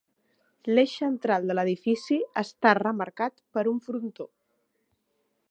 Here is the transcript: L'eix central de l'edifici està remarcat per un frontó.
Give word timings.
L'eix 0.69 0.93
central 1.01 1.45
de 1.51 1.55
l'edifici 1.57 2.17
està 2.43 2.73
remarcat 2.81 3.37
per 3.59 3.67
un 3.75 3.79
frontó. 3.91 4.29